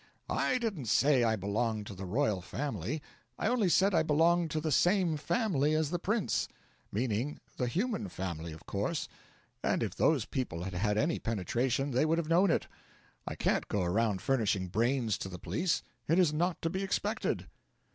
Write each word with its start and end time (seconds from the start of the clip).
'I 0.31 0.57
didn't 0.57 0.85
say 0.87 1.23
I 1.23 1.35
belonged 1.35 1.85
to 1.85 1.93
the 1.93 2.07
Royal 2.07 2.41
Family; 2.41 3.03
I 3.37 3.45
only 3.47 3.69
said 3.69 3.93
I 3.93 4.01
belonged 4.01 4.49
to 4.49 4.59
the 4.59 4.71
same 4.71 5.15
family 5.15 5.75
as 5.75 5.91
the 5.91 5.99
Prince 5.99 6.47
meaning 6.91 7.39
the 7.57 7.67
human 7.67 8.09
family, 8.09 8.51
of 8.51 8.65
course; 8.65 9.07
and 9.63 9.83
if 9.83 9.93
those 9.93 10.25
people 10.25 10.63
had 10.63 10.73
had 10.73 10.97
any 10.97 11.19
penetration 11.19 11.91
they 11.91 12.07
would 12.07 12.17
have 12.17 12.29
known 12.29 12.49
it. 12.49 12.65
I 13.27 13.35
can't 13.35 13.67
go 13.67 13.83
around 13.83 14.23
furnishing 14.23 14.69
brains 14.69 15.19
to 15.19 15.29
the 15.29 15.37
police; 15.37 15.83
it 16.07 16.17
is 16.17 16.33
not 16.33 16.59
to 16.63 16.71
be 16.71 16.81
expected.' 16.81 17.45